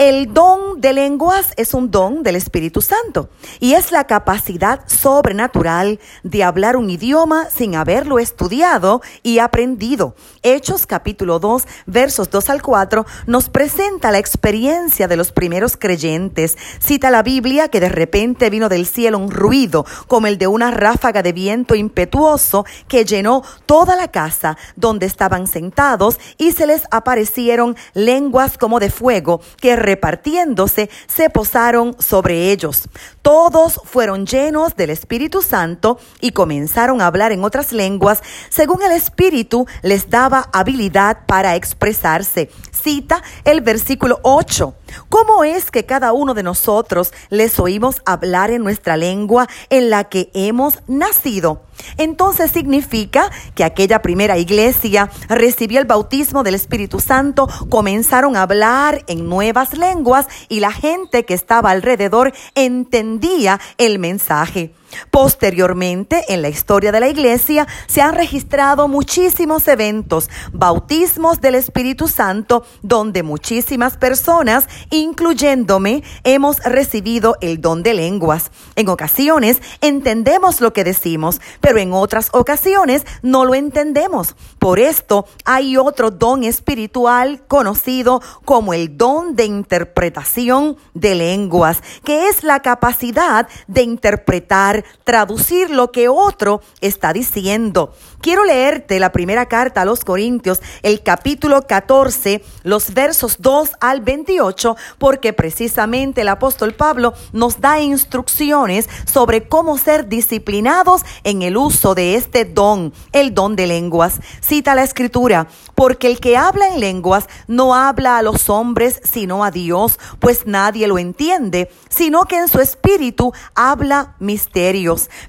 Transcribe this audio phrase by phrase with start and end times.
[0.00, 3.28] El don de lenguas es un don del Espíritu Santo
[3.58, 10.14] y es la capacidad sobrenatural de hablar un idioma sin haberlo estudiado y aprendido.
[10.42, 16.56] Hechos capítulo 2 versos 2 al 4 nos presenta la experiencia de los primeros creyentes.
[16.78, 20.70] Cita la Biblia que de repente vino del cielo un ruido como el de una
[20.70, 26.84] ráfaga de viento impetuoso que llenó toda la casa donde estaban sentados y se les
[26.90, 32.88] aparecieron lenguas como de fuego que repartiéndose, se posaron sobre ellos.
[33.22, 38.92] Todos fueron llenos del Espíritu Santo y comenzaron a hablar en otras lenguas, según el
[38.92, 42.50] Espíritu les daba habilidad para expresarse.
[42.70, 44.74] Cita el versículo 8.
[45.08, 50.04] ¿Cómo es que cada uno de nosotros les oímos hablar en nuestra lengua en la
[50.04, 51.62] que hemos nacido?
[51.96, 59.04] Entonces significa que aquella primera iglesia recibió el bautismo del Espíritu Santo, comenzaron a hablar
[59.06, 64.74] en nuevas lenguas y la gente que estaba alrededor entendía el mensaje.
[65.10, 72.08] Posteriormente, en la historia de la iglesia, se han registrado muchísimos eventos, bautismos del Espíritu
[72.08, 78.50] Santo, donde muchísimas personas, incluyéndome, hemos recibido el don de lenguas.
[78.76, 84.36] En ocasiones entendemos lo que decimos, pero en otras ocasiones no lo entendemos.
[84.58, 92.28] Por esto hay otro don espiritual conocido como el don de interpretación de lenguas, que
[92.28, 97.92] es la capacidad de interpretar traducir lo que otro está diciendo.
[98.20, 104.02] Quiero leerte la primera carta a los Corintios, el capítulo 14, los versos 2 al
[104.02, 111.56] 28, porque precisamente el apóstol Pablo nos da instrucciones sobre cómo ser disciplinados en el
[111.56, 114.20] uso de este don, el don de lenguas.
[114.40, 119.44] Cita la escritura, porque el que habla en lenguas no habla a los hombres sino
[119.44, 124.14] a Dios, pues nadie lo entiende, sino que en su espíritu habla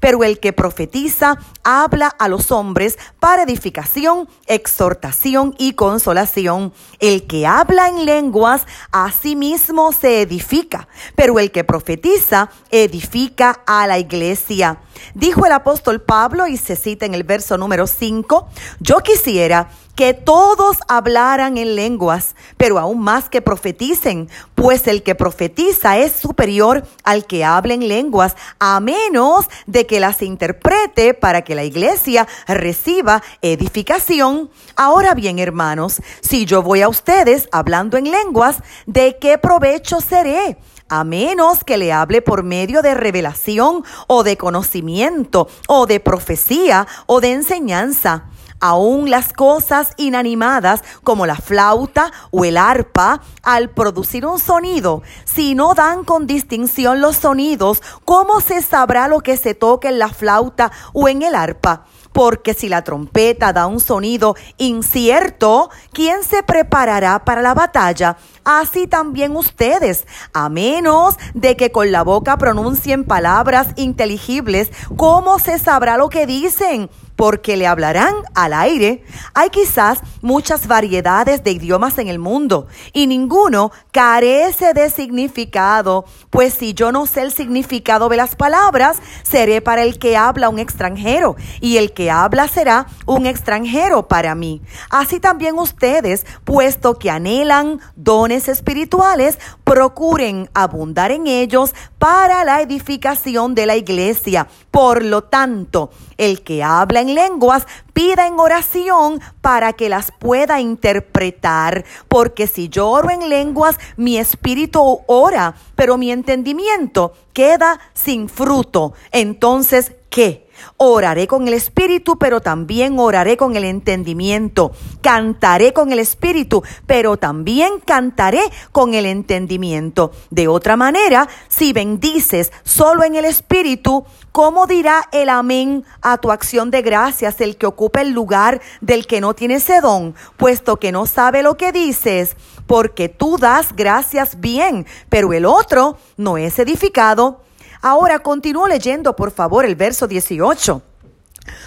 [0.00, 6.72] Pero el que profetiza habla a los hombres para edificación, exhortación y consolación.
[6.98, 13.60] El que habla en lenguas a sí mismo se edifica, pero el que profetiza edifica
[13.66, 14.80] a la iglesia.
[15.14, 18.48] Dijo el apóstol Pablo y se cita en el verso número 5,
[18.80, 25.16] yo quisiera que todos hablaran en lenguas, pero aún más que profeticen, pues el que
[25.16, 31.42] profetiza es superior al que habla en lenguas, a menos de que las interprete para
[31.42, 34.50] que la iglesia reciba edificación.
[34.76, 40.58] Ahora bien, hermanos, si yo voy a ustedes hablando en lenguas, ¿de qué provecho seré?
[40.90, 46.86] a menos que le hable por medio de revelación o de conocimiento o de profecía
[47.04, 48.30] o de enseñanza.
[48.60, 55.54] Aún las cosas inanimadas como la flauta o el arpa, al producir un sonido, si
[55.54, 60.08] no dan con distinción los sonidos, ¿cómo se sabrá lo que se toca en la
[60.08, 61.84] flauta o en el arpa?
[62.12, 68.16] Porque si la trompeta da un sonido incierto, ¿quién se preparará para la batalla?
[68.44, 75.58] Así también ustedes, a menos de que con la boca pronuncien palabras inteligibles, ¿cómo se
[75.58, 76.90] sabrá lo que dicen?
[77.18, 79.02] Porque le hablarán al aire.
[79.34, 86.54] Hay quizás muchas variedades de idiomas en el mundo y ninguno carece de significado, pues
[86.54, 90.60] si yo no sé el significado de las palabras, seré para el que habla un
[90.60, 94.62] extranjero y el que habla será un extranjero para mí.
[94.88, 103.56] Así también ustedes, puesto que anhelan dones espirituales, procuren abundar en ellos para la edificación
[103.56, 104.46] de la iglesia.
[104.70, 110.60] Por lo tanto, el que habla en lenguas pida en oración para que las pueda
[110.60, 118.28] interpretar, porque si yo oro en lenguas, mi espíritu ora, pero mi entendimiento queda sin
[118.28, 118.92] fruto.
[119.10, 120.47] Entonces, ¿qué?
[120.76, 124.72] Oraré con el espíritu, pero también oraré con el entendimiento.
[125.02, 130.12] Cantaré con el espíritu, pero también cantaré con el entendimiento.
[130.30, 136.30] De otra manera, si bendices solo en el espíritu, ¿cómo dirá el amén a tu
[136.30, 140.78] acción de gracias el que ocupa el lugar del que no tiene ese don, puesto
[140.78, 142.36] que no sabe lo que dices?
[142.66, 147.47] Porque tú das gracias bien, pero el otro no es edificado.
[147.80, 150.82] Ahora continúo leyendo, por favor, el verso 18.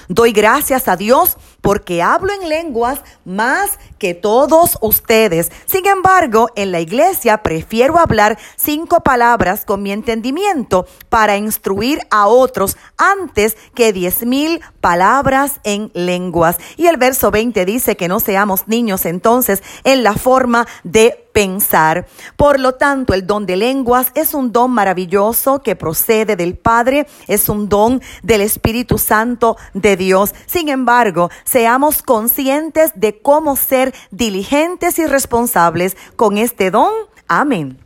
[0.08, 5.52] Doy gracias a Dios porque hablo en lenguas más que todos ustedes.
[5.68, 12.26] Sin embargo, en la iglesia prefiero hablar cinco palabras con mi entendimiento para instruir a
[12.26, 16.58] otros antes que diez mil palabras en lenguas.
[16.78, 22.08] Y el verso 20 dice que no seamos niños entonces en la forma de pensar.
[22.36, 27.08] Por lo tanto, el don de lenguas es un don maravilloso que procede del Padre,
[27.28, 30.34] es un don del Espíritu Santo de Dios.
[30.46, 36.92] Sin embargo, seamos conscientes de cómo ser diligentes y responsables con este don.
[37.28, 37.81] Amén.